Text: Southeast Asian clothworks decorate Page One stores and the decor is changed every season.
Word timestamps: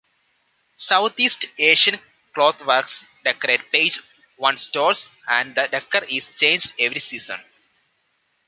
Southeast 0.77 1.45
Asian 1.59 1.99
clothworks 2.33 3.03
decorate 3.23 3.71
Page 3.71 3.99
One 4.37 4.57
stores 4.57 5.11
and 5.29 5.53
the 5.53 5.67
decor 5.67 6.05
is 6.05 6.25
changed 6.35 6.73
every 6.79 6.99
season. 6.99 7.39